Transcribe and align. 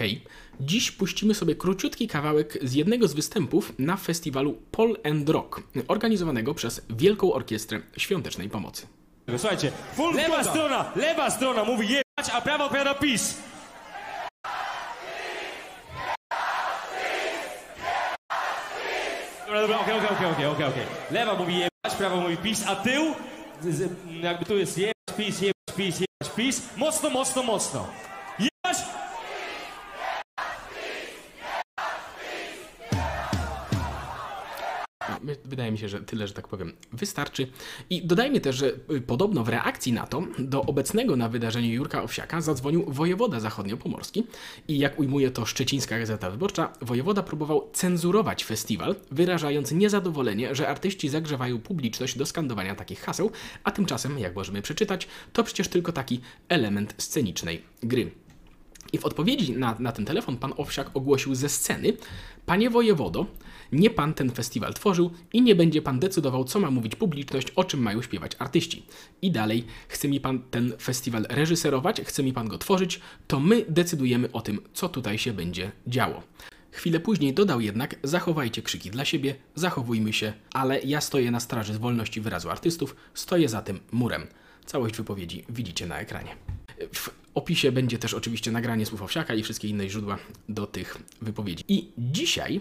Hej, 0.00 0.24
dziś 0.60 0.90
puścimy 0.90 1.34
sobie 1.34 1.54
króciutki 1.54 2.08
kawałek 2.08 2.58
z 2.62 2.72
jednego 2.74 3.08
z 3.08 3.14
występów 3.14 3.72
na 3.78 3.96
festiwalu 3.96 4.52
Pol 4.70 4.96
and 5.04 5.28
Rock, 5.28 5.62
organizowanego 5.88 6.54
przez 6.54 6.82
Wielką 6.90 7.32
Orkiestrę 7.32 7.80
Świątecznej 7.96 8.48
Pomocy. 8.50 8.86
Słuchajcie, 9.36 9.72
Full 9.94 10.14
lewa 10.14 10.42
zgoda. 10.42 10.50
strona, 10.50 10.92
lewa 10.96 11.30
strona 11.30 11.64
mówi 11.64 11.88
jebać, 11.88 12.34
a 12.34 12.40
prawa 12.40 12.64
odpowiada 12.64 12.94
PiS. 12.94 13.34
Dobra, 19.46 19.60
dobra, 19.60 19.80
okej, 19.80 19.94
okej, 19.98 20.08
okej, 20.16 20.26
okej, 20.26 20.46
okej, 20.46 20.66
okej. 20.66 20.82
Lewa 21.10 21.34
mówi 21.34 21.54
jebać, 21.54 21.98
prawa 21.98 22.16
mówi 22.16 22.36
PiS, 22.36 22.64
a 22.66 22.76
tył, 22.76 23.14
z, 23.62 23.74
z, 23.74 23.90
jakby 24.22 24.44
tu 24.44 24.58
jest 24.58 24.78
jebać, 24.78 24.94
PiS, 25.16 25.40
jebać, 25.40 25.76
PiS, 25.76 26.00
jebać, 26.00 26.36
PiS. 26.36 26.62
Mocno, 26.76 27.10
mocno, 27.10 27.42
mocno. 27.42 27.86
Wydaje 35.50 35.72
mi 35.72 35.78
się, 35.78 35.88
że 35.88 36.00
tyle, 36.00 36.28
że 36.28 36.34
tak 36.34 36.48
powiem, 36.48 36.72
wystarczy. 36.92 37.46
I 37.90 38.06
dodajmy 38.06 38.40
też, 38.40 38.56
że 38.56 38.72
y, 38.92 39.00
podobno 39.00 39.44
w 39.44 39.48
reakcji 39.48 39.92
na 39.92 40.06
to 40.06 40.22
do 40.38 40.62
obecnego 40.62 41.16
na 41.16 41.28
wydarzeniu 41.28 41.72
Jurka 41.72 42.02
Owsiaka 42.02 42.40
zadzwonił 42.40 42.84
wojewoda 42.88 43.40
zachodniopomorski 43.40 44.26
i 44.68 44.78
jak 44.78 44.98
ujmuje 44.98 45.30
to 45.30 45.46
Szczecińska 45.46 45.98
Gazeta 45.98 46.30
Wyborcza, 46.30 46.72
wojewoda 46.80 47.22
próbował 47.22 47.68
cenzurować 47.72 48.44
festiwal, 48.44 48.96
wyrażając 49.10 49.72
niezadowolenie, 49.72 50.54
że 50.54 50.68
artyści 50.68 51.08
zagrzewają 51.08 51.58
publiczność 51.58 52.18
do 52.18 52.26
skandowania 52.26 52.74
takich 52.74 53.00
haseł, 53.00 53.30
a 53.64 53.70
tymczasem, 53.70 54.18
jak 54.18 54.36
możemy 54.36 54.62
przeczytać, 54.62 55.08
to 55.32 55.44
przecież 55.44 55.68
tylko 55.68 55.92
taki 55.92 56.20
element 56.48 56.94
scenicznej 56.98 57.62
gry. 57.82 58.10
I 58.92 58.98
w 58.98 59.04
odpowiedzi 59.04 59.52
na, 59.52 59.76
na 59.78 59.92
ten 59.92 60.04
telefon 60.04 60.36
pan 60.36 60.52
Owsiak 60.56 60.90
ogłosił 60.94 61.34
ze 61.34 61.48
sceny: 61.48 61.92
Panie 62.46 62.70
wojewodo, 62.70 63.26
nie 63.72 63.90
pan 63.90 64.14
ten 64.14 64.30
festiwal 64.30 64.74
tworzył 64.74 65.10
i 65.32 65.42
nie 65.42 65.54
będzie 65.54 65.82
pan 65.82 66.00
decydował, 66.00 66.44
co 66.44 66.60
ma 66.60 66.70
mówić 66.70 66.96
publiczność, 66.96 67.50
o 67.50 67.64
czym 67.64 67.80
mają 67.82 68.02
śpiewać 68.02 68.32
artyści. 68.38 68.86
I 69.22 69.30
dalej, 69.30 69.64
chce 69.88 70.08
mi 70.08 70.20
pan 70.20 70.42
ten 70.50 70.72
festiwal 70.82 71.26
reżyserować, 71.28 72.00
chce 72.00 72.22
mi 72.22 72.32
pan 72.32 72.48
go 72.48 72.58
tworzyć, 72.58 73.00
to 73.26 73.40
my 73.40 73.64
decydujemy 73.68 74.32
o 74.32 74.40
tym, 74.40 74.60
co 74.72 74.88
tutaj 74.88 75.18
się 75.18 75.32
będzie 75.32 75.72
działo. 75.86 76.22
Chwilę 76.72 77.00
później 77.00 77.34
dodał 77.34 77.60
jednak: 77.60 77.96
Zachowajcie 78.02 78.62
krzyki 78.62 78.90
dla 78.90 79.04
siebie, 79.04 79.34
zachowujmy 79.54 80.12
się, 80.12 80.32
ale 80.52 80.80
ja 80.80 81.00
stoję 81.00 81.30
na 81.30 81.40
straży 81.40 81.78
wolności 81.78 82.20
wyrazu 82.20 82.50
artystów, 82.50 82.96
stoję 83.14 83.48
za 83.48 83.62
tym 83.62 83.80
murem. 83.92 84.26
Całość 84.66 84.96
wypowiedzi 84.96 85.44
widzicie 85.48 85.86
na 85.86 85.98
ekranie. 85.98 86.36
W 86.94 87.10
opisie 87.34 87.72
będzie 87.72 87.98
też 87.98 88.14
oczywiście 88.14 88.52
nagranie 88.52 88.86
słów 88.86 89.02
Owsiaka 89.02 89.34
i 89.34 89.42
wszystkie 89.42 89.68
inne 89.68 89.88
źródła 89.88 90.18
do 90.48 90.66
tych 90.66 90.98
wypowiedzi. 91.22 91.64
I 91.68 91.88
dzisiaj 91.98 92.60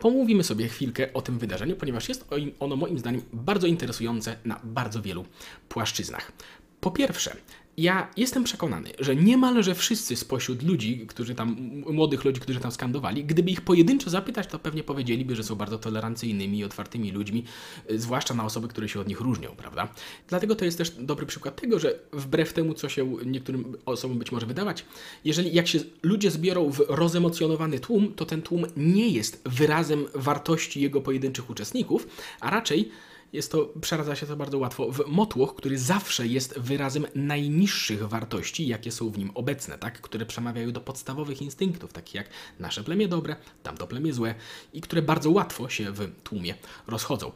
pomówimy 0.00 0.44
sobie 0.44 0.68
chwilkę 0.68 1.12
o 1.12 1.22
tym 1.22 1.38
wydarzeniu, 1.38 1.76
ponieważ 1.76 2.08
jest 2.08 2.24
ono 2.60 2.76
moim 2.76 2.98
zdaniem 2.98 3.22
bardzo 3.32 3.66
interesujące 3.66 4.36
na 4.44 4.60
bardzo 4.64 5.02
wielu 5.02 5.24
płaszczyznach. 5.68 6.32
Po 6.80 6.90
pierwsze, 6.90 7.36
ja 7.76 8.10
jestem 8.16 8.44
przekonany, 8.44 8.90
że 8.98 9.16
niemalże 9.16 9.74
wszyscy 9.74 10.16
spośród 10.16 10.62
ludzi, 10.62 11.06
którzy 11.08 11.34
tam, 11.34 11.56
młodych 11.92 12.24
ludzi, 12.24 12.40
którzy 12.40 12.60
tam 12.60 12.72
skandowali, 12.72 13.24
gdyby 13.24 13.50
ich 13.50 13.60
pojedynczo 13.60 14.10
zapytać, 14.10 14.46
to 14.46 14.58
pewnie 14.58 14.84
powiedzieliby, 14.84 15.36
że 15.36 15.44
są 15.44 15.54
bardzo 15.54 15.78
tolerancyjnymi 15.78 16.58
i 16.58 16.64
otwartymi 16.64 17.12
ludźmi, 17.12 17.44
y, 17.90 17.98
zwłaszcza 17.98 18.34
na 18.34 18.44
osoby, 18.44 18.68
które 18.68 18.88
się 18.88 19.00
od 19.00 19.08
nich 19.08 19.20
różnią, 19.20 19.48
prawda? 19.56 19.88
Dlatego 20.28 20.54
to 20.54 20.64
jest 20.64 20.78
też 20.78 20.90
dobry 20.90 21.26
przykład 21.26 21.60
tego, 21.60 21.78
że 21.78 21.98
wbrew 22.12 22.52
temu, 22.52 22.74
co 22.74 22.88
się 22.88 23.16
niektórym 23.26 23.76
osobom 23.86 24.18
być 24.18 24.32
może 24.32 24.46
wydawać, 24.46 24.84
jeżeli 25.24 25.54
jak 25.54 25.68
się 25.68 25.78
ludzie 26.02 26.30
zbiorą 26.30 26.70
w 26.70 26.84
rozemocjonowany 26.88 27.80
tłum, 27.80 28.14
to 28.14 28.26
ten 28.26 28.42
tłum 28.42 28.66
nie 28.76 29.08
jest 29.08 29.42
wyrazem 29.44 30.06
wartości 30.14 30.80
jego 30.80 31.00
pojedynczych 31.00 31.50
uczestników, 31.50 32.06
a 32.40 32.50
raczej 32.50 32.90
jest 33.32 33.52
to, 33.52 33.72
przeradza 33.80 34.16
się 34.16 34.26
to 34.26 34.36
bardzo 34.36 34.58
łatwo 34.58 34.92
w 34.92 35.06
motłoch, 35.06 35.54
który 35.54 35.78
zawsze 35.78 36.26
jest 36.26 36.58
wyrazem 36.58 37.06
najniższych 37.14 38.08
wartości, 38.08 38.66
jakie 38.66 38.92
są 38.92 39.10
w 39.10 39.18
nim 39.18 39.30
obecne, 39.34 39.78
tak? 39.78 40.00
które 40.00 40.26
przemawiają 40.26 40.72
do 40.72 40.80
podstawowych 40.80 41.42
instynktów, 41.42 41.92
takich 41.92 42.14
jak 42.14 42.28
nasze 42.58 42.84
plemię 42.84 43.08
dobre, 43.08 43.36
tamto 43.62 43.86
plemię 43.86 44.12
złe 44.12 44.34
i 44.72 44.80
które 44.80 45.02
bardzo 45.02 45.30
łatwo 45.30 45.68
się 45.68 45.92
w 45.92 46.10
tłumie 46.22 46.54
rozchodzą. 46.86 47.32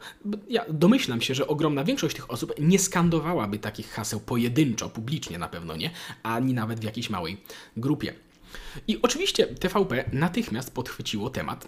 Ja 0.49 0.65
domyślam 0.69 1.21
się, 1.21 1.35
że 1.35 1.47
ogromna 1.47 1.83
większość 1.83 2.15
tych 2.15 2.31
osób 2.31 2.53
nie 2.59 2.79
skandowałaby 2.79 3.59
takich 3.59 3.89
haseł 3.89 4.19
pojedynczo, 4.19 4.89
publicznie 4.89 5.37
na 5.37 5.47
pewno 5.47 5.75
nie, 5.75 5.91
ani 6.23 6.53
nawet 6.53 6.79
w 6.79 6.83
jakiejś 6.83 7.09
małej 7.09 7.37
grupie. 7.77 8.13
I 8.87 9.01
oczywiście 9.01 9.47
TVP 9.47 10.09
natychmiast 10.13 10.73
podchwyciło 10.73 11.29
temat 11.29 11.67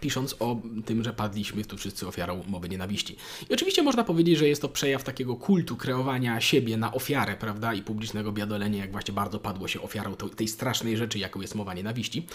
pisząc 0.00 0.36
o 0.38 0.60
tym, 0.84 1.04
że 1.04 1.12
padliśmy 1.12 1.64
tu 1.64 1.76
wszyscy 1.76 2.08
ofiarą 2.08 2.42
mowy 2.48 2.68
nienawiści. 2.68 3.16
I 3.50 3.54
oczywiście 3.54 3.82
można 3.82 4.04
powiedzieć, 4.04 4.38
że 4.38 4.48
jest 4.48 4.62
to 4.62 4.68
przejaw 4.68 5.04
takiego 5.04 5.36
kultu 5.36 5.76
kreowania 5.76 6.40
siebie 6.40 6.76
na 6.76 6.92
ofiarę, 6.92 7.36
prawda, 7.36 7.74
i 7.74 7.82
publicznego 7.82 8.32
biadolenia, 8.32 8.78
jak 8.78 8.92
właśnie 8.92 9.14
bardzo 9.14 9.38
padło 9.38 9.68
się 9.68 9.82
ofiarą 9.82 10.16
tej 10.16 10.48
strasznej 10.48 10.96
rzeczy, 10.96 11.18
jaką 11.18 11.40
jest 11.40 11.54
mowa 11.54 11.74
nienawiści. 11.74 12.26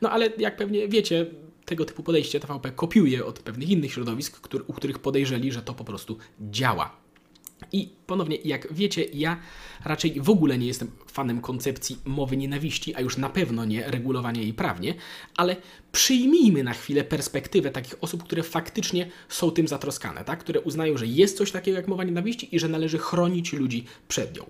No 0.00 0.10
ale 0.10 0.32
jak 0.38 0.56
pewnie 0.56 0.88
wiecie, 0.88 1.26
tego 1.64 1.84
typu 1.84 2.02
podejście 2.02 2.40
TVP 2.40 2.70
kopiuje 2.70 3.26
od 3.26 3.38
pewnych 3.38 3.68
innych 3.68 3.92
środowisk, 3.92 4.48
u 4.66 4.72
których 4.72 4.98
podejrzeli, 4.98 5.52
że 5.52 5.62
to 5.62 5.74
po 5.74 5.84
prostu 5.84 6.18
działa. 6.40 7.05
I 7.72 7.88
ponownie, 8.06 8.36
jak 8.44 8.72
wiecie, 8.72 9.04
ja 9.04 9.40
raczej 9.84 10.20
w 10.20 10.30
ogóle 10.30 10.58
nie 10.58 10.66
jestem 10.66 10.90
fanem 11.12 11.40
koncepcji 11.40 11.98
mowy 12.04 12.36
nienawiści, 12.36 12.94
a 12.94 13.00
już 13.00 13.16
na 13.16 13.28
pewno 13.30 13.64
nie 13.64 13.90
regulowania 13.90 14.42
jej 14.42 14.54
prawnie, 14.54 14.94
ale 15.36 15.56
przyjmijmy 15.92 16.62
na 16.62 16.72
chwilę 16.72 17.04
perspektywę 17.04 17.70
takich 17.70 17.94
osób, 18.00 18.22
które 18.22 18.42
faktycznie 18.42 19.10
są 19.28 19.50
tym 19.50 19.68
zatroskane, 19.68 20.24
tak? 20.24 20.40
które 20.40 20.60
uznają, 20.60 20.96
że 20.96 21.06
jest 21.06 21.36
coś 21.36 21.50
takiego 21.50 21.76
jak 21.76 21.88
mowa 21.88 22.04
nienawiści 22.04 22.56
i 22.56 22.58
że 22.58 22.68
należy 22.68 22.98
chronić 22.98 23.52
ludzi 23.52 23.84
przed 24.08 24.36
nią. 24.36 24.44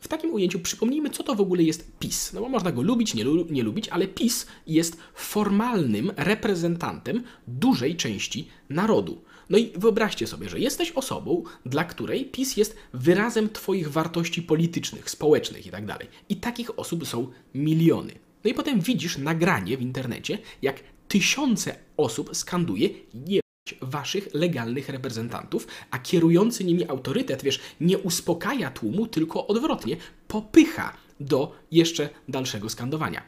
W 0.00 0.08
takim 0.08 0.34
ujęciu 0.34 0.60
przypomnijmy, 0.60 1.10
co 1.10 1.22
to 1.22 1.34
w 1.34 1.40
ogóle 1.40 1.62
jest 1.62 1.98
PiS. 1.98 2.32
No 2.32 2.40
bo 2.40 2.48
można 2.48 2.72
go 2.72 2.82
lubić, 2.82 3.14
nie, 3.14 3.24
lu- 3.24 3.46
nie 3.50 3.62
lubić, 3.62 3.88
ale 3.88 4.06
PiS 4.06 4.46
jest 4.66 4.96
formalnym 5.14 6.12
reprezentantem 6.16 7.22
dużej 7.46 7.96
części 7.96 8.48
narodu. 8.68 9.22
No 9.52 9.58
i 9.58 9.72
wyobraźcie 9.76 10.26
sobie, 10.26 10.48
że 10.48 10.60
jesteś 10.60 10.90
osobą, 10.90 11.42
dla 11.66 11.84
której 11.84 12.24
PiS 12.24 12.56
jest 12.56 12.76
wyrazem 12.92 13.48
Twoich 13.48 13.90
wartości 13.90 14.42
politycznych, 14.42 15.10
społecznych 15.10 15.66
itd. 15.66 15.96
I 16.28 16.36
takich 16.36 16.78
osób 16.78 17.06
są 17.06 17.30
miliony. 17.54 18.12
No 18.44 18.50
i 18.50 18.54
potem 18.54 18.80
widzisz 18.80 19.18
nagranie 19.18 19.76
w 19.76 19.82
internecie, 19.82 20.38
jak 20.62 20.80
tysiące 21.08 21.76
osób 21.96 22.36
skanduje 22.36 22.88
je 23.26 23.40
waszych 23.80 24.28
legalnych 24.34 24.88
reprezentantów, 24.88 25.66
a 25.90 25.98
kierujący 25.98 26.64
nimi 26.64 26.88
autorytet, 26.88 27.42
wiesz, 27.42 27.60
nie 27.80 27.98
uspokaja 27.98 28.70
tłumu, 28.70 29.06
tylko 29.06 29.46
odwrotnie, 29.46 29.96
popycha 30.28 30.96
do 31.20 31.52
jeszcze 31.70 32.08
dalszego 32.28 32.68
skandowania. 32.68 33.22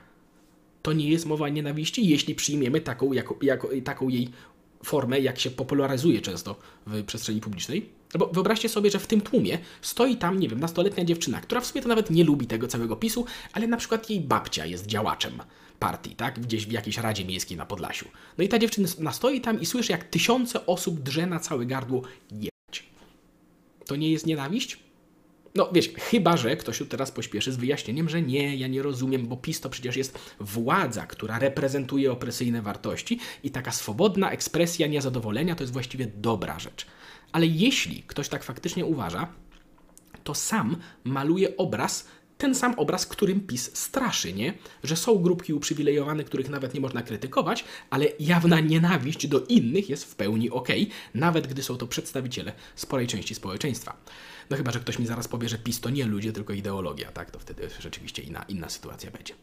To 0.83 0.93
nie 0.93 1.09
jest 1.09 1.27
mowa 1.27 1.49
nienawiści, 1.49 2.09
jeśli 2.09 2.35
przyjmiemy 2.35 2.81
taką, 2.81 3.13
jako, 3.13 3.39
jako, 3.43 3.69
taką 3.85 4.09
jej 4.09 4.31
formę, 4.85 5.21
jak 5.21 5.41
się 5.41 5.51
popularyzuje 5.51 6.21
często 6.21 6.57
w 6.87 7.05
przestrzeni 7.05 7.41
publicznej. 7.41 7.89
No 8.15 8.19
Bo 8.19 8.27
wyobraźcie 8.27 8.69
sobie, 8.69 8.91
że 8.91 8.99
w 8.99 9.07
tym 9.07 9.21
tłumie 9.21 9.59
stoi 9.83 10.17
tam, 10.17 10.41
nie 10.41 10.49
wiem, 10.49 10.61
nastoletnia 10.61 11.05
dziewczyna, 11.05 11.41
która 11.41 11.61
w 11.61 11.67
sumie 11.67 11.83
to 11.83 11.89
nawet 11.89 12.11
nie 12.11 12.25
lubi 12.25 12.47
tego 12.47 12.69
całego 12.69 12.97
PiSu, 12.97 13.27
ale 13.53 13.67
na 13.67 13.77
przykład 13.77 14.11
jej 14.11 14.21
babcia 14.21 14.67
jest 14.67 14.87
działaczem 14.87 15.43
partii, 15.79 16.17
tak? 16.17 16.41
Gdzieś 16.41 16.67
w 16.67 16.73
jakiejś 16.73 16.99
Radzie 16.99 17.25
Miejskiej 17.25 17.57
na 17.57 17.67
Podlasiu. 17.67 18.09
No 18.39 18.45
i 18.45 18.49
ta 18.49 18.59
dziewczyna 18.59 19.13
stoi 19.13 19.41
tam 19.41 19.61
i 19.61 19.67
słyszy, 19.67 19.93
jak 19.93 20.05
tysiące 20.05 20.67
osób 20.67 21.01
drze 21.01 21.27
na 21.27 21.41
całe 21.41 21.67
gardło 21.67 22.03
jebać. 22.31 22.85
To 23.87 23.97
nie 23.97 24.11
jest 24.13 24.27
nienawiść? 24.27 24.79
No 25.57 25.71
wiesz, 25.73 25.91
chyba 25.99 26.37
że 26.37 26.57
ktoś 26.57 26.79
tu 26.79 26.87
teraz 26.87 27.11
pośpieszy 27.11 27.53
z 27.53 27.57
wyjaśnieniem, 27.57 28.09
że 28.09 28.23
nie, 28.23 28.57
ja 28.57 28.67
nie 28.67 28.83
rozumiem, 28.83 29.27
bo 29.27 29.37
PiS 29.37 29.61
to 29.61 29.71
przecież 29.71 29.97
jest 29.97 30.19
władza, 30.41 31.07
która 31.07 31.39
reprezentuje 31.39 32.13
opresyjne 32.13 32.63
wartości 32.63 33.19
i 33.43 33.51
taka 33.51 33.73
swobodna 33.73 34.31
ekspresja 34.31 34.87
niezadowolenia 34.87 35.55
to 35.55 35.63
jest 35.63 35.73
właściwie 35.73 36.07
dobra 36.07 36.59
rzecz. 36.59 36.87
Ale 37.33 37.47
jeśli 37.47 38.03
ktoś 38.03 38.29
tak 38.29 38.45
faktycznie 38.45 38.85
uważa, 38.85 39.29
to 40.25 40.35
sam 40.35 40.77
maluje 41.05 41.57
obraz, 41.57 42.09
ten 42.39 42.55
sam 42.55 42.75
obraz, 42.77 43.07
którym 43.07 43.41
PiS 43.41 43.71
straszy, 43.75 44.33
nie? 44.33 44.55
Że 44.85 44.97
są 44.97 45.19
grupki 45.19 45.53
uprzywilejowane, 45.53 46.25
których 46.25 46.49
nawet 46.49 46.75
nie 46.75 46.81
można 46.81 47.03
krytykować, 47.03 47.65
ale 47.91 48.07
jawna 48.21 48.61
nienawiść 48.61 49.27
do 49.27 49.41
innych 49.41 49.91
jest 49.91 50.05
w 50.05 50.15
pełni 50.15 50.51
okej, 50.51 50.91
nawet 51.15 51.47
gdy 51.47 51.63
są 51.63 51.77
to 51.77 51.87
przedstawiciele 51.87 52.53
sporej 52.77 53.07
części 53.07 53.35
społeczeństwa. 53.35 53.97
No 54.51 54.57
chyba, 54.57 54.71
że 54.71 54.81
ktoś 54.81 54.99
mi 54.99 55.07
zaraz 55.07 55.29
powie, 55.29 55.49
że 55.49 55.59
PiS 55.59 55.81
to 55.81 55.91
nie 55.91 56.05
ludzie, 56.05 56.33
tylko 56.33 56.53
ideologia, 56.53 57.13
tak? 57.13 57.31
To 57.31 57.39
wtedy 57.39 57.69
rzeczywiście 57.81 58.23
inna, 58.23 58.45
inna 58.49 58.69
sytuacja 58.69 59.11
będzie. 59.11 59.35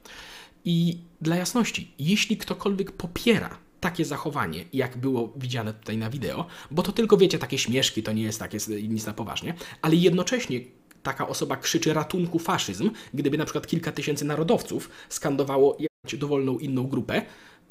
I 0.65 0.97
dla 1.21 1.35
jasności, 1.35 1.93
jeśli 1.99 2.37
ktokolwiek 2.37 2.91
popiera 2.91 3.57
takie 3.79 4.05
zachowanie, 4.05 4.65
jak 4.73 4.97
było 4.97 5.33
widziane 5.35 5.73
tutaj 5.73 5.97
na 5.97 6.09
wideo, 6.09 6.45
bo 6.71 6.83
to 6.83 6.91
tylko 6.91 7.17
wiecie, 7.17 7.39
takie 7.39 7.57
śmieszki, 7.57 8.03
to 8.03 8.11
nie 8.11 8.23
jest 8.23 8.39
takie 8.39 8.57
nic 8.89 9.05
na 9.05 9.13
poważnie, 9.13 9.53
ale 9.81 9.95
jednocześnie 9.95 10.59
taka 11.03 11.27
osoba 11.27 11.57
krzyczy 11.57 11.93
ratunku 11.93 12.39
faszyzm, 12.39 12.89
gdyby 13.13 13.37
na 13.37 13.45
przykład 13.45 13.67
kilka 13.67 13.91
tysięcy 13.91 14.25
narodowców 14.25 14.89
skandowało 15.09 15.77
dowolną 16.13 16.59
inną 16.59 16.87
grupę, 16.87 17.21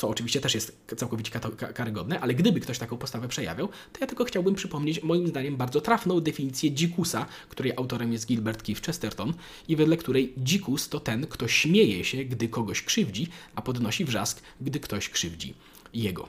co 0.01 0.09
oczywiście 0.09 0.41
też 0.41 0.55
jest 0.55 0.85
całkowicie 0.97 1.41
karygodne, 1.75 2.21
ale 2.21 2.35
gdyby 2.35 2.61
ktoś 2.61 2.79
taką 2.79 2.97
postawę 2.97 3.29
przejawiał, 3.29 3.69
to 3.69 3.99
ja 4.01 4.07
tylko 4.07 4.25
chciałbym 4.25 4.55
przypomnieć 4.55 5.03
moim 5.03 5.29
zdaniem 5.29 5.57
bardzo 5.57 5.81
trafną 5.81 6.21
definicję 6.21 6.73
dzikusa, 6.73 7.27
której 7.49 7.73
autorem 7.77 8.13
jest 8.13 8.27
Gilbert 8.27 8.63
Keith 8.63 8.83
Chesterton 8.83 9.35
i 9.69 9.77
wedle 9.77 9.97
której 9.97 10.33
dzikus 10.37 10.89
to 10.89 11.01
ten, 11.01 11.27
kto 11.27 11.49
śmieje 11.49 12.05
się, 12.05 12.25
gdy 12.25 12.49
kogoś 12.49 12.83
krzywdzi, 12.83 13.29
a 13.55 13.63
podnosi 13.63 14.05
wrzask, 14.05 14.43
gdy 14.61 14.81
ktoś 14.81 15.09
krzywdzi 15.09 15.55
jego. 15.95 16.29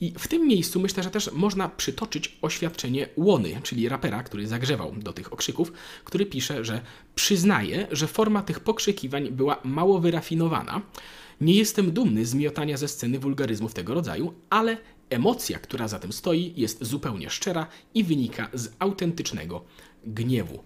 I 0.00 0.12
w 0.18 0.28
tym 0.28 0.46
miejscu 0.46 0.80
myślę, 0.80 1.02
że 1.02 1.10
też 1.10 1.32
można 1.32 1.68
przytoczyć 1.68 2.38
oświadczenie 2.42 3.08
Łony, 3.16 3.60
czyli 3.62 3.88
rapera, 3.88 4.22
który 4.22 4.46
zagrzewał 4.46 4.92
do 4.96 5.12
tych 5.12 5.32
okrzyków, 5.32 5.72
który 6.04 6.26
pisze, 6.26 6.64
że 6.64 6.80
przyznaje, 7.14 7.86
że 7.90 8.06
forma 8.06 8.42
tych 8.42 8.60
pokrzykiwań 8.60 9.30
była 9.30 9.60
mało 9.64 9.98
wyrafinowana. 9.98 10.82
Nie 11.40 11.54
jestem 11.54 11.90
dumny 11.90 12.26
z 12.26 12.34
miotania 12.34 12.76
ze 12.76 12.88
sceny 12.88 13.18
wulgaryzmów 13.18 13.74
tego 13.74 13.94
rodzaju, 13.94 14.34
ale 14.50 14.76
emocja, 15.10 15.58
która 15.58 15.88
za 15.88 15.98
tym 15.98 16.12
stoi, 16.12 16.52
jest 16.56 16.84
zupełnie 16.84 17.30
szczera 17.30 17.66
i 17.94 18.04
wynika 18.04 18.48
z 18.54 18.72
autentycznego 18.78 19.64
gniewu. 20.06 20.58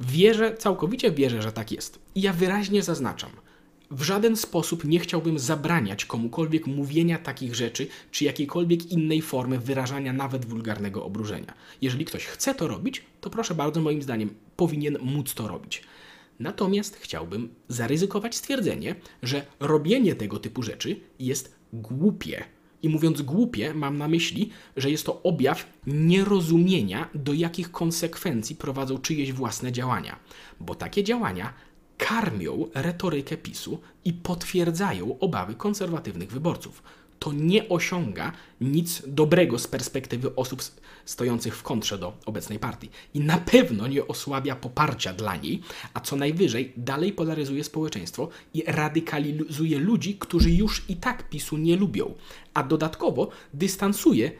Wierzę, 0.00 0.56
całkowicie 0.56 1.10
wierzę, 1.10 1.42
że 1.42 1.52
tak 1.52 1.72
jest. 1.72 1.98
I 2.14 2.20
ja 2.20 2.32
wyraźnie 2.32 2.82
zaznaczam– 2.82 3.30
w 3.90 4.02
żaden 4.02 4.36
sposób 4.36 4.84
nie 4.84 4.98
chciałbym 4.98 5.38
zabraniać 5.38 6.04
komukolwiek 6.04 6.66
mówienia 6.66 7.18
takich 7.18 7.54
rzeczy, 7.54 7.86
czy 8.10 8.24
jakiejkolwiek 8.24 8.92
innej 8.92 9.22
formy 9.22 9.58
wyrażania 9.58 10.12
nawet 10.12 10.44
wulgarnego 10.44 11.04
obruszenia. 11.04 11.54
Jeżeli 11.80 12.04
ktoś 12.04 12.24
chce 12.24 12.54
to 12.54 12.68
robić, 12.68 13.02
to 13.20 13.30
proszę 13.30 13.54
bardzo, 13.54 13.80
moim 13.80 14.02
zdaniem, 14.02 14.34
powinien 14.56 14.98
móc 15.00 15.34
to 15.34 15.48
robić. 15.48 15.82
Natomiast 16.38 16.96
chciałbym 16.96 17.54
zaryzykować 17.68 18.36
stwierdzenie, 18.36 18.94
że 19.22 19.46
robienie 19.60 20.14
tego 20.14 20.38
typu 20.38 20.62
rzeczy 20.62 21.00
jest 21.18 21.56
głupie. 21.72 22.44
I 22.82 22.88
mówiąc 22.88 23.22
głupie, 23.22 23.74
mam 23.74 23.98
na 23.98 24.08
myśli, 24.08 24.50
że 24.76 24.90
jest 24.90 25.06
to 25.06 25.22
objaw 25.22 25.66
nierozumienia, 25.86 27.08
do 27.14 27.32
jakich 27.32 27.70
konsekwencji 27.70 28.56
prowadzą 28.56 28.98
czyjeś 28.98 29.32
własne 29.32 29.72
działania, 29.72 30.18
bo 30.60 30.74
takie 30.74 31.04
działania 31.04 31.54
karmią 31.98 32.66
retorykę 32.74 33.36
PiSu 33.36 33.80
i 34.04 34.12
potwierdzają 34.12 35.18
obawy 35.18 35.54
konserwatywnych 35.54 36.30
wyborców. 36.30 36.82
To 37.18 37.32
nie 37.32 37.68
osiąga 37.68 38.32
nic 38.60 39.02
dobrego 39.06 39.58
z 39.58 39.66
perspektywy 39.66 40.34
osób 40.34 40.62
stojących 41.04 41.56
w 41.56 41.62
kontrze 41.62 41.98
do 41.98 42.12
obecnej 42.26 42.58
partii. 42.58 42.90
I 43.14 43.20
na 43.20 43.38
pewno 43.38 43.86
nie 43.86 44.06
osłabia 44.06 44.56
poparcia 44.56 45.12
dla 45.12 45.36
niej, 45.36 45.62
a 45.94 46.00
co 46.00 46.16
najwyżej 46.16 46.72
dalej 46.76 47.12
polaryzuje 47.12 47.64
społeczeństwo 47.64 48.28
i 48.54 48.62
radykalizuje 48.66 49.78
ludzi, 49.78 50.16
którzy 50.18 50.50
już 50.50 50.84
i 50.88 50.96
tak 50.96 51.28
PiSu 51.30 51.56
nie 51.56 51.76
lubią, 51.76 52.14
a 52.54 52.62
dodatkowo 52.62 53.28
dystansuje 53.54 54.30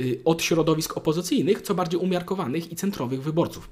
y, 0.00 0.20
od 0.24 0.42
środowisk 0.42 0.96
opozycyjnych, 0.96 1.62
co 1.62 1.74
bardziej 1.74 2.00
umiarkowanych 2.00 2.72
i 2.72 2.76
centrowych 2.76 3.22
wyborców. 3.22 3.70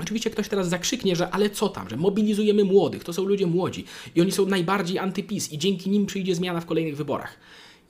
Oczywiście 0.00 0.30
ktoś 0.30 0.48
teraz 0.48 0.68
zakrzyknie, 0.68 1.16
że 1.16 1.30
ale 1.30 1.50
co 1.50 1.68
tam, 1.68 1.88
że 1.88 1.96
mobilizujemy 1.96 2.64
młodych, 2.64 3.04
to 3.04 3.12
są 3.12 3.24
ludzie 3.24 3.46
młodzi 3.46 3.84
i 4.14 4.20
oni 4.20 4.32
są 4.32 4.46
najbardziej 4.46 4.98
antypis 4.98 5.52
i 5.52 5.58
dzięki 5.58 5.90
nim 5.90 6.06
przyjdzie 6.06 6.34
zmiana 6.34 6.60
w 6.60 6.66
kolejnych 6.66 6.96
wyborach. 6.96 7.38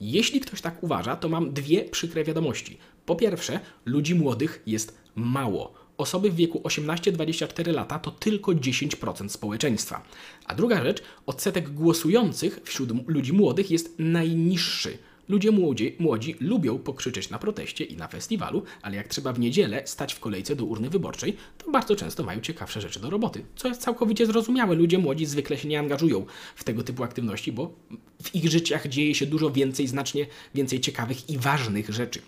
Jeśli 0.01 0.39
ktoś 0.39 0.61
tak 0.61 0.83
uważa, 0.83 1.15
to 1.15 1.29
mam 1.29 1.53
dwie 1.53 1.83
przykre 1.83 2.23
wiadomości. 2.23 2.77
Po 3.05 3.15
pierwsze, 3.15 3.59
ludzi 3.85 4.15
młodych 4.15 4.63
jest 4.65 4.97
mało. 5.15 5.73
Osoby 5.97 6.31
w 6.31 6.35
wieku 6.35 6.61
18-24 6.63 7.73
lata 7.73 7.99
to 7.99 8.11
tylko 8.11 8.51
10% 8.51 9.29
społeczeństwa. 9.29 10.03
A 10.45 10.55
druga 10.55 10.83
rzecz, 10.83 11.01
odsetek 11.25 11.69
głosujących 11.69 12.59
wśród 12.63 13.07
ludzi 13.07 13.33
młodych 13.33 13.71
jest 13.71 13.95
najniższy. 13.99 14.97
Ludzie 15.29 15.51
młodzi, 15.51 15.95
młodzi 15.99 16.35
lubią 16.39 16.79
pokrzyczeć 16.79 17.29
na 17.29 17.39
proteście 17.39 17.83
i 17.83 17.97
na 17.97 18.07
festiwalu, 18.07 18.63
ale 18.81 18.95
jak 18.95 19.07
trzeba 19.07 19.33
w 19.33 19.39
niedzielę 19.39 19.81
stać 19.85 20.13
w 20.13 20.19
kolejce 20.19 20.55
do 20.55 20.65
urny 20.65 20.89
wyborczej, 20.89 21.37
to 21.57 21.71
bardzo 21.71 21.95
często 21.95 22.23
mają 22.23 22.41
ciekawsze 22.41 22.81
rzeczy 22.81 22.99
do 22.99 23.09
roboty. 23.09 23.45
Co 23.55 23.67
jest 23.67 23.81
całkowicie 23.81 24.25
zrozumiałe. 24.25 24.75
Ludzie 24.75 24.97
młodzi 24.97 25.25
zwykle 25.25 25.57
się 25.57 25.67
nie 25.67 25.79
angażują 25.79 26.25
w 26.55 26.63
tego 26.63 26.83
typu 26.83 27.03
aktywności, 27.03 27.51
bo 27.51 27.75
w 28.23 28.35
ich 28.35 28.49
życiach 28.49 28.87
dzieje 28.87 29.15
się 29.15 29.25
dużo 29.25 29.51
więcej, 29.51 29.87
znacznie 29.87 30.25
więcej 30.55 30.79
ciekawych 30.79 31.29
i 31.29 31.37
ważnych 31.37 31.89
rzeczy. 31.89 32.21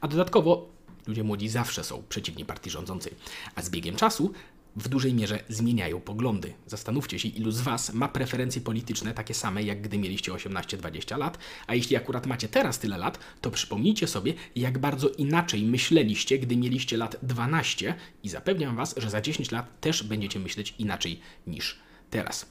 A 0.00 0.08
dodatkowo 0.08 0.68
ludzie 1.06 1.24
młodzi 1.24 1.48
zawsze 1.48 1.84
są 1.84 2.02
przeciwni 2.08 2.44
partii 2.44 2.70
rządzącej. 2.70 3.12
A 3.54 3.62
z 3.62 3.70
biegiem 3.70 3.96
czasu 3.96 4.32
w 4.76 4.88
dużej 4.88 5.14
mierze 5.14 5.44
zmieniają 5.48 6.00
poglądy. 6.00 6.52
Zastanówcie 6.66 7.18
się, 7.18 7.28
ilu 7.28 7.50
z 7.50 7.60
Was 7.60 7.92
ma 7.92 8.08
preferencje 8.08 8.62
polityczne 8.62 9.14
takie 9.14 9.34
same, 9.34 9.62
jak 9.62 9.82
gdy 9.82 9.98
mieliście 9.98 10.32
18-20 10.32 11.18
lat, 11.18 11.38
a 11.66 11.74
jeśli 11.74 11.96
akurat 11.96 12.26
macie 12.26 12.48
teraz 12.48 12.78
tyle 12.78 12.98
lat, 12.98 13.18
to 13.40 13.50
przypomnijcie 13.50 14.06
sobie, 14.06 14.34
jak 14.56 14.78
bardzo 14.78 15.08
inaczej 15.08 15.62
myśleliście, 15.62 16.38
gdy 16.38 16.56
mieliście 16.56 16.96
lat 16.96 17.16
12 17.22 17.94
i 18.22 18.28
zapewniam 18.28 18.76
Was, 18.76 18.94
że 18.96 19.10
za 19.10 19.20
10 19.20 19.50
lat 19.50 19.80
też 19.80 20.02
będziecie 20.02 20.38
myśleć 20.38 20.74
inaczej 20.78 21.20
niż 21.46 21.78
teraz. 22.10 22.46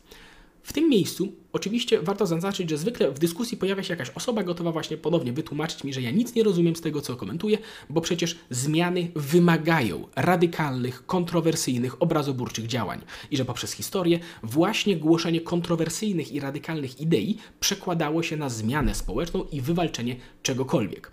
W 0.65 0.73
tym 0.73 0.89
miejscu 0.89 1.33
oczywiście 1.53 2.01
warto 2.01 2.25
zaznaczyć, 2.25 2.69
że 2.69 2.77
zwykle 2.77 3.11
w 3.11 3.19
dyskusji 3.19 3.57
pojawia 3.57 3.83
się 3.83 3.93
jakaś 3.93 4.09
osoba 4.09 4.43
gotowa 4.43 4.71
właśnie 4.71 4.97
ponownie 4.97 5.33
wytłumaczyć 5.33 5.83
mi, 5.83 5.93
że 5.93 6.01
ja 6.01 6.11
nic 6.11 6.35
nie 6.35 6.43
rozumiem 6.43 6.75
z 6.75 6.81
tego, 6.81 7.01
co 7.01 7.15
komentuję, 7.15 7.57
bo 7.89 8.01
przecież 8.01 8.37
zmiany 8.49 9.11
wymagają 9.15 10.07
radykalnych, 10.15 11.05
kontrowersyjnych, 11.05 12.01
obrazoburczych 12.01 12.67
działań 12.67 13.01
i 13.31 13.37
że 13.37 13.45
poprzez 13.45 13.71
historię 13.71 14.19
właśnie 14.43 14.97
głoszenie 14.97 15.41
kontrowersyjnych 15.41 16.31
i 16.31 16.39
radykalnych 16.39 17.01
idei 17.01 17.37
przekładało 17.59 18.23
się 18.23 18.37
na 18.37 18.49
zmianę 18.49 18.95
społeczną 18.95 19.43
i 19.51 19.61
wywalczenie 19.61 20.15
czegokolwiek. 20.43 21.11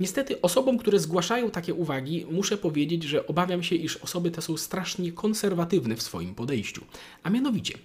Niestety 0.00 0.40
osobom, 0.40 0.78
które 0.78 0.98
zgłaszają 0.98 1.50
takie 1.50 1.74
uwagi, 1.74 2.26
muszę 2.30 2.56
powiedzieć, 2.58 3.02
że 3.02 3.26
obawiam 3.26 3.62
się, 3.62 3.76
iż 3.76 3.96
osoby 3.96 4.30
te 4.30 4.42
są 4.42 4.56
strasznie 4.56 5.12
konserwatywne 5.12 5.96
w 5.96 6.02
swoim 6.02 6.34
podejściu. 6.34 6.84
A 7.22 7.30
mianowicie, 7.30 7.78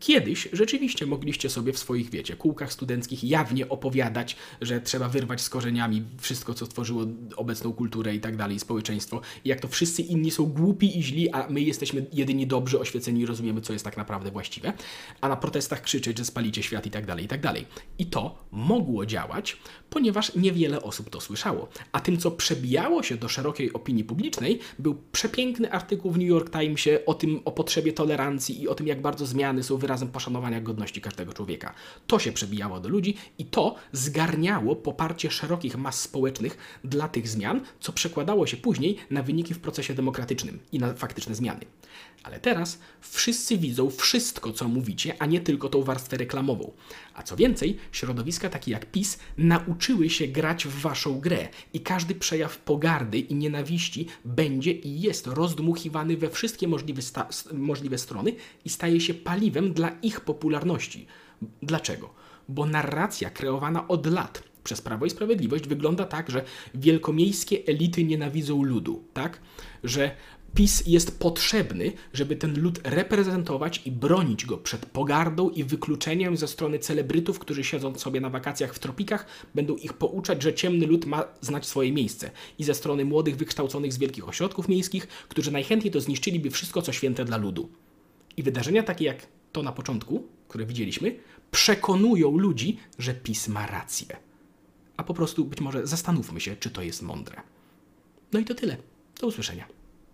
Kiedyś 0.00 0.48
rzeczywiście 0.52 1.06
mogliście 1.06 1.50
sobie 1.50 1.72
w 1.72 1.78
swoich, 1.78 2.10
wiecie, 2.10 2.36
kółkach 2.36 2.72
studenckich 2.72 3.24
jawnie 3.24 3.68
opowiadać, 3.68 4.36
że 4.60 4.80
trzeba 4.80 5.08
wyrwać 5.08 5.40
z 5.40 5.48
korzeniami 5.48 6.02
wszystko, 6.18 6.54
co 6.54 6.66
stworzyło 6.66 7.06
obecną 7.36 7.72
kulturę 7.72 8.14
i 8.14 8.20
tak 8.20 8.36
dalej, 8.36 8.58
społeczeństwo. 8.58 9.20
I 9.44 9.48
jak 9.48 9.60
to 9.60 9.68
wszyscy 9.68 10.02
inni 10.02 10.30
są 10.30 10.44
głupi 10.44 10.98
i 10.98 11.02
źli, 11.02 11.30
a 11.30 11.46
my 11.50 11.60
jesteśmy 11.60 12.06
jedyni 12.12 12.46
dobrzy, 12.46 12.80
oświeceni 12.80 13.20
i 13.20 13.26
rozumiemy, 13.26 13.60
co 13.60 13.72
jest 13.72 13.84
tak 13.84 13.96
naprawdę 13.96 14.30
właściwe. 14.30 14.72
A 15.20 15.28
na 15.28 15.36
protestach 15.36 15.82
krzyczeć, 15.82 16.18
że 16.18 16.24
spalicie 16.24 16.62
świat 16.62 16.86
i 16.86 16.90
tak 16.90 17.06
dalej, 17.06 17.24
i 17.24 17.28
tak 17.28 17.40
dalej. 17.40 17.66
I 17.98 18.06
to 18.06 18.38
mogło 18.50 19.06
działać, 19.06 19.56
ponieważ 19.90 20.34
niewiele 20.34 20.82
osób 20.82 21.10
to 21.10 21.20
słyszało. 21.20 21.68
A 21.92 22.00
tym, 22.00 22.18
co 22.18 22.30
przebijało 22.30 23.02
się 23.02 23.16
do 23.16 23.28
szerokiej 23.28 23.72
opinii 23.72 24.04
publicznej, 24.04 24.58
był 24.78 24.94
przepiękny 25.12 25.72
artykuł 25.72 26.10
w 26.10 26.18
New 26.18 26.28
York 26.28 26.50
Timesie 26.50 26.98
o 27.06 27.14
tym, 27.14 27.40
o 27.44 27.52
potrzebie 27.52 27.92
tolerancji 27.92 28.62
i 28.62 28.68
o 28.68 28.74
tym, 28.74 28.86
jak 28.86 29.02
bardzo 29.02 29.26
zmiany 29.26 29.62
są 29.62 29.76
wyrazem 29.86 30.08
poszanowania 30.08 30.60
godności 30.60 31.00
każdego 31.00 31.32
człowieka. 31.32 31.74
To 32.06 32.18
się 32.18 32.32
przebijało 32.32 32.80
do 32.80 32.88
ludzi 32.88 33.16
i 33.38 33.44
to 33.44 33.74
zgarniało 33.92 34.76
poparcie 34.76 35.30
szerokich 35.30 35.76
mas 35.76 36.00
społecznych 36.00 36.58
dla 36.84 37.08
tych 37.08 37.28
zmian, 37.28 37.60
co 37.80 37.92
przekładało 37.92 38.46
się 38.46 38.56
później 38.56 38.96
na 39.10 39.22
wyniki 39.22 39.54
w 39.54 39.58
procesie 39.58 39.94
demokratycznym 39.94 40.58
i 40.72 40.78
na 40.78 40.94
faktyczne 40.94 41.34
zmiany. 41.34 41.60
Ale 42.26 42.40
teraz 42.40 42.78
wszyscy 43.00 43.58
widzą 43.58 43.90
wszystko, 43.90 44.52
co 44.52 44.68
mówicie, 44.68 45.14
a 45.18 45.26
nie 45.26 45.40
tylko 45.40 45.68
tą 45.68 45.82
warstwę 45.82 46.16
reklamową. 46.16 46.72
A 47.14 47.22
co 47.22 47.36
więcej, 47.36 47.76
środowiska 47.92 48.50
takie 48.50 48.70
jak 48.70 48.90
PiS 48.90 49.18
nauczyły 49.38 50.10
się 50.10 50.26
grać 50.26 50.66
w 50.66 50.80
waszą 50.80 51.20
grę 51.20 51.48
i 51.72 51.80
każdy 51.80 52.14
przejaw 52.14 52.58
pogardy 52.58 53.18
i 53.18 53.34
nienawiści 53.34 54.06
będzie 54.24 54.72
i 54.72 55.00
jest 55.00 55.26
rozdmuchiwany 55.26 56.16
we 56.16 56.30
wszystkie 56.30 56.68
możliwe, 56.68 57.02
możliwe 57.52 57.98
strony 57.98 58.32
i 58.64 58.68
staje 58.68 59.00
się 59.00 59.14
paliwem 59.14 59.72
dla 59.72 59.88
ich 60.02 60.20
popularności. 60.20 61.06
Dlaczego? 61.62 62.14
Bo 62.48 62.66
narracja 62.66 63.30
kreowana 63.30 63.88
od 63.88 64.06
lat 64.06 64.42
przez 64.64 64.80
Prawo 64.80 65.06
i 65.06 65.10
Sprawiedliwość 65.10 65.68
wygląda 65.68 66.04
tak, 66.04 66.30
że 66.30 66.44
wielkomiejskie 66.74 67.58
elity 67.66 68.04
nienawidzą 68.04 68.62
ludu, 68.62 69.04
tak? 69.14 69.40
Że 69.84 70.10
PiS 70.54 70.82
jest 70.86 71.18
potrzebny, 71.18 71.92
żeby 72.12 72.36
ten 72.36 72.60
lud 72.60 72.80
reprezentować 72.84 73.82
i 73.84 73.92
bronić 73.92 74.46
go 74.46 74.58
przed 74.58 74.86
pogardą 74.86 75.50
i 75.50 75.64
wykluczeniem 75.64 76.36
ze 76.36 76.48
strony 76.48 76.78
celebrytów, 76.78 77.38
którzy 77.38 77.64
siedząc 77.64 78.00
sobie 78.00 78.20
na 78.20 78.30
wakacjach 78.30 78.74
w 78.74 78.78
tropikach, 78.78 79.26
będą 79.54 79.76
ich 79.76 79.92
pouczać, 79.92 80.42
że 80.42 80.54
ciemny 80.54 80.86
lud 80.86 81.06
ma 81.06 81.24
znać 81.40 81.66
swoje 81.66 81.92
miejsce. 81.92 82.30
I 82.58 82.64
ze 82.64 82.74
strony 82.74 83.04
młodych, 83.04 83.36
wykształconych 83.36 83.92
z 83.92 83.98
wielkich 83.98 84.28
ośrodków 84.28 84.68
miejskich, 84.68 85.06
którzy 85.06 85.50
najchętniej 85.50 85.92
to 85.92 86.00
zniszczyliby 86.00 86.50
wszystko, 86.50 86.82
co 86.82 86.92
święte 86.92 87.24
dla 87.24 87.36
ludu. 87.36 87.68
I 88.36 88.42
wydarzenia 88.42 88.82
takie 88.82 89.04
jak 89.04 89.26
to 89.52 89.62
na 89.62 89.72
początku, 89.72 90.26
które 90.48 90.66
widzieliśmy, 90.66 91.16
przekonują 91.50 92.38
ludzi, 92.38 92.78
że 92.98 93.14
PiS 93.14 93.48
ma 93.48 93.66
rację. 93.66 94.16
A 94.96 95.04
po 95.04 95.14
prostu 95.14 95.44
być 95.44 95.60
może 95.60 95.86
zastanówmy 95.86 96.40
się, 96.40 96.56
czy 96.56 96.70
to 96.70 96.82
jest 96.82 97.02
mądre. 97.02 97.42
No 98.32 98.40
i 98.40 98.44
to 98.44 98.54
tyle. 98.54 98.76
Do 99.20 99.26
usłyszenia. 99.26 99.75